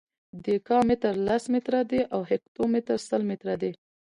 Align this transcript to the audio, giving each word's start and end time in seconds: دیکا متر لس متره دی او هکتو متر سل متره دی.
دیکا 0.45 0.77
متر 0.87 1.15
لس 1.27 1.43
متره 1.53 1.81
دی 1.91 2.01
او 2.13 2.21
هکتو 2.31 2.61
متر 2.73 2.97
سل 3.07 3.21
متره 3.29 3.55
دی. 3.61 3.71